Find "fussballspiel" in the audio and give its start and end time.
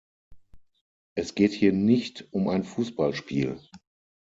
2.63-3.59